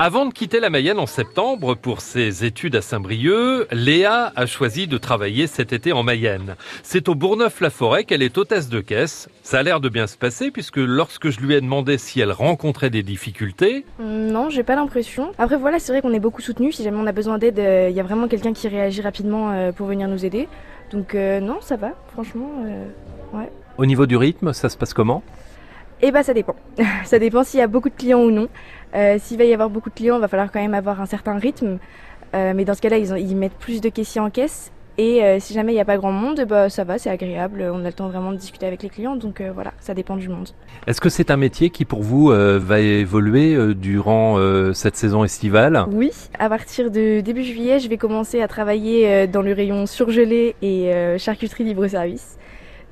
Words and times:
Avant 0.00 0.26
de 0.26 0.32
quitter 0.32 0.60
la 0.60 0.70
Mayenne 0.70 1.00
en 1.00 1.06
septembre 1.06 1.74
pour 1.74 2.02
ses 2.02 2.44
études 2.44 2.76
à 2.76 2.82
Saint-Brieuc, 2.82 3.66
Léa 3.72 4.32
a 4.36 4.46
choisi 4.46 4.86
de 4.86 4.96
travailler 4.96 5.48
cet 5.48 5.72
été 5.72 5.92
en 5.92 6.04
Mayenne. 6.04 6.54
C'est 6.84 7.08
au 7.08 7.16
Bourgneuf-la-Forêt 7.16 8.04
qu'elle 8.04 8.22
est 8.22 8.38
hôtesse 8.38 8.68
de 8.68 8.80
caisse. 8.80 9.28
Ça 9.42 9.58
a 9.58 9.62
l'air 9.64 9.80
de 9.80 9.88
bien 9.88 10.06
se 10.06 10.16
passer 10.16 10.52
puisque 10.52 10.76
lorsque 10.76 11.30
je 11.30 11.40
lui 11.40 11.54
ai 11.54 11.60
demandé 11.60 11.98
si 11.98 12.20
elle 12.20 12.30
rencontrait 12.30 12.90
des 12.90 13.02
difficultés... 13.02 13.84
Non, 13.98 14.50
j'ai 14.50 14.62
pas 14.62 14.76
l'impression. 14.76 15.32
Après 15.36 15.56
voilà, 15.56 15.80
c'est 15.80 15.90
vrai 15.90 16.00
qu'on 16.00 16.14
est 16.14 16.20
beaucoup 16.20 16.42
soutenu. 16.42 16.70
Si 16.70 16.84
jamais 16.84 16.98
on 16.98 17.06
a 17.08 17.12
besoin 17.12 17.38
d'aide, 17.38 17.58
il 17.58 17.96
y 17.96 17.98
a 17.98 18.04
vraiment 18.04 18.28
quelqu'un 18.28 18.52
qui 18.52 18.68
réagit 18.68 19.00
rapidement 19.00 19.50
euh, 19.50 19.72
pour 19.72 19.88
venir 19.88 20.06
nous 20.06 20.24
aider. 20.24 20.46
Donc 20.92 21.16
euh, 21.16 21.40
non, 21.40 21.60
ça 21.60 21.74
va, 21.74 21.94
franchement, 22.12 22.62
euh, 22.64 23.36
ouais. 23.36 23.50
Au 23.78 23.84
niveau 23.84 24.06
du 24.06 24.16
rythme, 24.16 24.52
ça 24.52 24.68
se 24.68 24.76
passe 24.76 24.94
comment? 24.94 25.24
Eh 26.02 26.10
bah 26.12 26.22
ça 26.22 26.32
dépend. 26.34 26.54
ça 27.04 27.18
dépend 27.18 27.44
s'il 27.44 27.60
y 27.60 27.62
a 27.62 27.66
beaucoup 27.66 27.88
de 27.88 27.94
clients 27.94 28.22
ou 28.22 28.30
non. 28.30 28.48
Euh, 28.94 29.16
S'il 29.18 29.36
va 29.38 29.44
y 29.44 29.52
avoir 29.52 29.68
beaucoup 29.70 29.90
de 29.90 29.94
clients, 29.94 30.16
il 30.16 30.20
va 30.20 30.28
falloir 30.28 30.50
quand 30.52 30.60
même 30.60 30.74
avoir 30.74 31.00
un 31.00 31.06
certain 31.06 31.38
rythme. 31.38 31.78
Euh, 32.34 32.52
mais 32.54 32.64
dans 32.64 32.74
ce 32.74 32.80
cas-là, 32.80 32.98
ils, 32.98 33.12
ont- 33.12 33.16
ils 33.16 33.36
mettent 33.36 33.58
plus 33.58 33.80
de 33.80 33.88
caissiers 33.88 34.20
en 34.20 34.30
caisse. 34.30 34.70
Et 35.00 35.22
euh, 35.22 35.38
si 35.38 35.54
jamais 35.54 35.72
il 35.72 35.74
n'y 35.76 35.80
a 35.80 35.84
pas 35.84 35.96
grand 35.96 36.10
monde, 36.10 36.44
bah 36.48 36.68
ça 36.68 36.82
va, 36.82 36.98
c'est 36.98 37.08
agréable. 37.10 37.64
On 37.72 37.80
a 37.84 37.88
le 37.88 37.92
temps 37.92 38.08
vraiment 38.08 38.32
de 38.32 38.36
discuter 38.36 38.66
avec 38.66 38.82
les 38.82 38.88
clients. 38.88 39.14
Donc 39.16 39.40
voilà, 39.54 39.72
ça 39.78 39.94
dépend 39.94 40.16
du 40.16 40.28
monde. 40.28 40.48
Est-ce 40.88 41.00
que 41.00 41.08
c'est 41.08 41.30
un 41.30 41.36
métier 41.36 41.70
qui 41.70 41.84
pour 41.84 42.02
vous 42.02 42.28
va 42.32 42.80
évoluer 42.80 43.74
durant 43.76 44.36
cette 44.74 44.96
saison 44.96 45.22
estivale? 45.22 45.84
Oui, 45.92 46.10
à 46.36 46.48
partir 46.48 46.90
de 46.90 47.20
début 47.20 47.44
juillet, 47.44 47.78
je 47.78 47.88
vais 47.88 47.96
commencer 47.96 48.40
à 48.42 48.48
travailler 48.48 49.28
dans 49.28 49.42
le 49.42 49.52
rayon 49.52 49.86
surgelé 49.86 50.56
et 50.62 50.90
charcuterie 51.18 51.62
libre-service. 51.62 52.36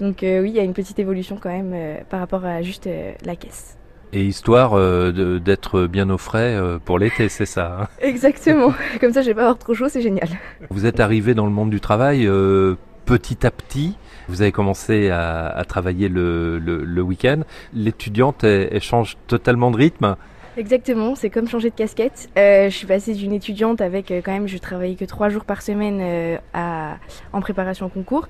Donc 0.00 0.22
euh, 0.22 0.42
oui, 0.42 0.50
il 0.50 0.56
y 0.56 0.60
a 0.60 0.64
une 0.64 0.74
petite 0.74 0.98
évolution 0.98 1.38
quand 1.40 1.50
même 1.50 1.72
euh, 1.74 1.96
par 2.08 2.20
rapport 2.20 2.44
à 2.44 2.62
juste 2.62 2.86
euh, 2.86 3.12
la 3.24 3.36
caisse. 3.36 3.76
Et 4.12 4.22
histoire 4.22 4.74
euh, 4.74 5.40
d'être 5.40 5.86
bien 5.86 6.08
au 6.10 6.18
frais 6.18 6.54
euh, 6.54 6.78
pour 6.84 6.98
l'été, 6.98 7.28
c'est 7.28 7.46
ça 7.46 7.78
hein? 7.82 7.88
Exactement. 8.00 8.72
Comme 9.00 9.12
ça, 9.12 9.22
je 9.22 9.28
vais 9.28 9.34
pas 9.34 9.42
avoir 9.42 9.58
trop 9.58 9.74
chaud, 9.74 9.88
c'est 9.88 10.02
génial. 10.02 10.28
Vous 10.70 10.86
êtes 10.86 11.00
arrivé 11.00 11.34
dans 11.34 11.46
le 11.46 11.52
monde 11.52 11.70
du 11.70 11.80
travail 11.80 12.26
euh, 12.26 12.76
petit 13.06 13.44
à 13.46 13.50
petit. 13.50 13.96
Vous 14.28 14.40
avez 14.40 14.52
commencé 14.52 15.10
à, 15.10 15.48
à 15.48 15.64
travailler 15.64 16.08
le, 16.08 16.58
le, 16.58 16.84
le 16.84 17.02
week-end. 17.02 17.40
L'étudiante, 17.72 18.44
elle, 18.44 18.68
elle 18.72 18.82
change 18.82 19.16
totalement 19.26 19.70
de 19.70 19.76
rythme? 19.76 20.16
Exactement, 20.56 21.16
c'est 21.16 21.30
comme 21.30 21.48
changer 21.48 21.70
de 21.70 21.74
casquette. 21.74 22.30
Je 22.36 22.68
suis 22.70 22.86
passée 22.86 23.14
d'une 23.14 23.32
étudiante 23.32 23.80
avec 23.80 24.10
quand 24.24 24.30
même, 24.32 24.46
je 24.46 24.56
travaillais 24.58 24.94
que 24.94 25.04
trois 25.04 25.28
jours 25.28 25.44
par 25.44 25.60
semaine 25.62 26.38
à, 26.54 26.98
en 27.32 27.40
préparation 27.40 27.86
au 27.86 27.88
concours. 27.88 28.28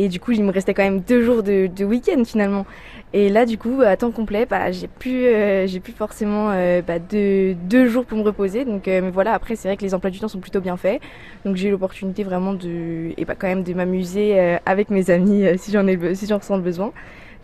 Et 0.00 0.08
du 0.08 0.18
coup, 0.18 0.32
il 0.32 0.42
me 0.42 0.50
restait 0.50 0.72
quand 0.72 0.82
même 0.82 1.00
deux 1.00 1.22
jours 1.22 1.42
de, 1.42 1.84
week-end 1.84 2.24
finalement. 2.24 2.64
Et 3.12 3.28
là, 3.28 3.44
du 3.44 3.58
coup, 3.58 3.82
à 3.84 3.98
temps 3.98 4.10
complet, 4.10 4.46
bah, 4.46 4.72
j'ai 4.72 4.88
plus, 4.88 5.26
euh, 5.26 5.66
plus 5.84 5.92
forcément 5.92 6.52
euh, 6.52 6.80
bah, 6.80 6.98
deux, 6.98 7.86
jours 7.86 8.06
pour 8.06 8.16
me 8.16 8.22
reposer. 8.22 8.64
Donc, 8.64 8.88
euh, 8.88 9.02
mais 9.02 9.10
voilà, 9.10 9.34
après, 9.34 9.56
c'est 9.56 9.68
vrai 9.68 9.76
que 9.76 9.82
les 9.82 9.92
emplois 9.92 10.08
du 10.08 10.18
temps 10.18 10.28
sont 10.28 10.40
plutôt 10.40 10.62
bien 10.62 10.78
faits. 10.78 11.02
Donc, 11.44 11.56
j'ai 11.56 11.68
eu 11.68 11.70
l'opportunité 11.70 12.24
vraiment 12.24 12.54
de, 12.54 13.12
et 13.14 13.26
bah, 13.26 13.34
quand 13.38 13.46
même 13.46 13.62
de 13.62 13.74
m'amuser 13.74 14.40
avec 14.64 14.88
mes 14.88 15.10
amis 15.10 15.44
si 15.58 15.70
j'en 15.70 15.86
ai, 15.86 16.14
si 16.14 16.32
ressens 16.32 16.56
le 16.56 16.62
besoin. 16.62 16.92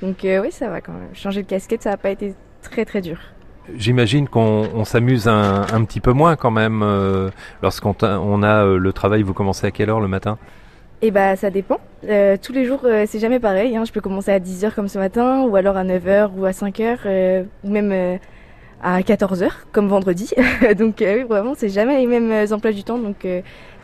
Donc, 0.01 0.21
oui, 0.23 0.51
ça 0.51 0.71
va 0.71 0.81
quand 0.81 0.93
même. 0.93 1.11
Changer 1.13 1.43
de 1.43 1.49
casquette, 1.49 1.83
ça 1.83 1.91
n'a 1.91 1.99
pas 1.99 2.11
été 2.11 2.33
très 2.63 2.87
très 2.87 3.03
dur. 3.03 3.19
J'imagine 3.77 4.29
qu'on 4.29 4.67
on 4.75 4.87
s'amuse 4.87 5.29
un, 5.29 5.85
petit 5.85 6.01
peu 6.01 6.13
moins 6.13 6.37
quand 6.37 6.53
même 6.53 6.83
lorsqu'on 7.63 7.95
on 8.03 8.43
a 8.43 8.65
le 8.65 8.93
travail. 8.95 9.21
Vous 9.23 9.35
commencez 9.35 9.67
à 9.67 9.71
quelle 9.71 9.91
heure 9.91 10.01
le 10.01 10.09
matin? 10.09 10.39
Et 11.03 11.11
bah 11.11 11.37
ça 11.37 11.51
dépend. 11.51 11.79
Euh, 12.05 12.37
tous 12.41 12.53
les 12.53 12.65
jours 12.65 12.81
euh, 12.85 13.05
c'est 13.07 13.19
jamais 13.19 13.39
pareil. 13.39 13.77
Hein. 13.77 13.85
Je 13.85 13.93
peux 13.93 14.01
commencer 14.01 14.31
à 14.31 14.39
10h 14.39 14.75
comme 14.75 14.89
ce 14.89 14.99
matin, 14.99 15.43
ou 15.43 15.55
alors 15.57 15.77
à 15.77 15.85
9h 15.85 16.31
ou 16.37 16.45
à 16.47 16.53
5h, 16.53 16.99
euh, 17.05 17.45
ou 17.65 17.71
même 17.71 18.19
à 18.83 19.01
14h 19.01 19.51
comme 19.73 19.89
vendredi. 19.89 20.33
donc 20.79 20.97
oui, 21.01 21.23
vraiment 21.25 21.55
c'est 21.55 21.69
jamais 21.69 21.99
les 21.99 22.07
mêmes 22.07 22.47
emplois 22.53 22.73
du 22.73 22.83
temps. 22.83 22.99
Donc 22.99 23.27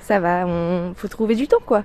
ça 0.00 0.20
va, 0.20 0.46
on 0.46 0.94
faut 0.96 1.08
trouver 1.08 1.34
du 1.34 1.48
temps 1.48 1.60
quoi. 1.64 1.84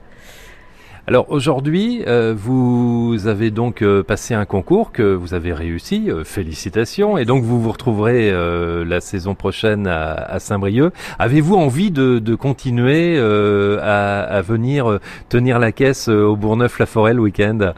Alors 1.10 1.28
aujourd'hui, 1.30 2.04
euh, 2.06 2.34
vous 2.36 3.28
avez 3.28 3.50
donc 3.50 3.82
euh, 3.82 4.04
passé 4.04 4.34
un 4.34 4.44
concours 4.44 4.92
que 4.92 5.14
vous 5.14 5.34
avez 5.34 5.54
réussi. 5.54 6.10
euh, 6.10 6.26
félicitations. 6.26 7.18
Et 7.18 7.24
donc 7.24 7.44
vous 7.44 7.62
vous 7.62 7.72
retrouverez 7.72 8.30
euh, 8.30 8.84
la 8.84 9.00
saison 9.00 9.34
prochaine 9.34 9.88
à, 9.88 10.12
à 10.12 10.40
Saint-Brieuc. 10.40 10.92
Avez-vous 11.18 11.56
envie 11.56 11.92
de, 11.92 12.20
de 12.20 12.36
continuer 12.36 13.16
euh, 13.18 13.80
à, 13.82 14.20
à 14.24 14.42
venir 14.42 14.92
euh, 14.92 15.00
tenir 15.30 15.60
la 15.60 15.72
caisse 15.72 16.10
au 16.10 16.36
Bourgneuf-la-Forêt 16.36 17.14
le 17.14 17.22
week-end? 17.22 17.72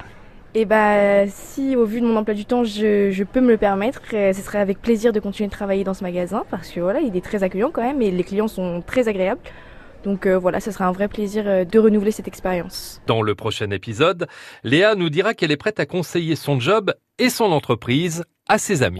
Et 0.55 0.65
bah 0.65 1.27
si 1.27 1.75
au 1.75 1.85
vu 1.85 2.01
de 2.01 2.07
mon 2.07 2.15
emploi 2.15 2.33
du 2.33 2.45
temps 2.45 2.63
je, 2.63 3.11
je 3.11 3.23
peux 3.23 3.41
me 3.41 3.49
le 3.49 3.57
permettre, 3.57 4.01
ce 4.09 4.33
serait 4.33 4.57
avec 4.57 4.81
plaisir 4.81 5.13
de 5.13 5.19
continuer 5.19 5.47
de 5.49 5.53
travailler 5.53 5.83
dans 5.83 5.93
ce 5.93 6.03
magasin 6.03 6.45
parce 6.49 6.69
que 6.69 6.79
voilà 6.79 6.99
il 7.01 7.15
est 7.15 7.23
très 7.23 7.43
accueillant 7.43 7.69
quand 7.71 7.83
même 7.83 8.01
et 8.01 8.09
les 8.09 8.23
clients 8.23 8.47
sont 8.47 8.81
très 8.83 9.07
agréables. 9.07 9.41
Donc 10.03 10.25
euh, 10.25 10.37
voilà, 10.37 10.59
ce 10.59 10.71
sera 10.71 10.85
un 10.85 10.91
vrai 10.91 11.07
plaisir 11.07 11.43
euh, 11.45 11.65
de 11.65 11.79
renouveler 11.79 12.11
cette 12.11 12.27
expérience. 12.27 13.01
Dans 13.07 13.21
le 13.21 13.35
prochain 13.35 13.69
épisode, 13.71 14.27
Léa 14.63 14.95
nous 14.95 15.09
dira 15.09 15.33
qu'elle 15.33 15.51
est 15.51 15.57
prête 15.57 15.79
à 15.79 15.85
conseiller 15.85 16.35
son 16.35 16.59
job 16.59 16.93
et 17.17 17.29
son 17.29 17.45
entreprise 17.45 18.23
à 18.47 18.57
ses 18.57 18.83
amis. 18.83 18.97